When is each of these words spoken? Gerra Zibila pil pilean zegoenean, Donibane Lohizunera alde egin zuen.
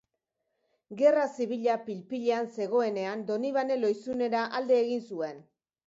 Gerra 1.01 1.25
Zibila 1.35 1.75
pil 1.89 2.01
pilean 2.13 2.51
zegoenean, 2.57 3.25
Donibane 3.31 3.81
Lohizunera 3.85 4.45
alde 4.63 4.85
egin 4.87 5.11
zuen. 5.15 5.49